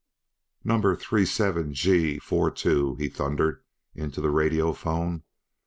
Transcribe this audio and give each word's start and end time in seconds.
"Number 0.63 0.95
three 0.95 1.27
seven 1.27 1.75
G 1.75 2.17
four 2.17 2.49
two!" 2.49 2.95
he 2.95 3.07
thundered 3.07 3.61
into 3.93 4.19
the 4.19 4.31
radiophone. 4.31 5.21